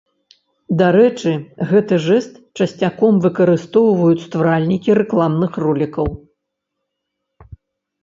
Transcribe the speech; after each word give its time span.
Дарэчы, 0.79 1.33
гэты 1.71 1.99
жэст 2.07 2.33
часцяком 2.57 3.21
выкарыстоўваюць 3.27 4.19
стваральнікі 4.27 4.89
рэкламных 5.03 5.51
ролікаў. 5.69 6.05